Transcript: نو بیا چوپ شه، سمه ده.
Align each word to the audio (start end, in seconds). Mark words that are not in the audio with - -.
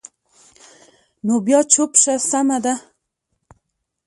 نو 1.25 1.33
بیا 1.45 1.59
چوپ 1.71 1.91
شه، 2.01 2.13
سمه 2.29 2.57
ده. 2.63 2.73